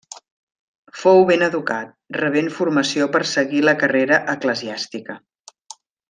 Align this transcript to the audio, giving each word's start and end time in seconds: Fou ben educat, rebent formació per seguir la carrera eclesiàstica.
Fou 1.01 1.19
ben 1.31 1.43
educat, 1.47 1.91
rebent 2.17 2.49
formació 2.57 3.09
per 3.17 3.21
seguir 3.35 3.61
la 3.69 3.75
carrera 3.85 4.19
eclesiàstica. 4.37 5.19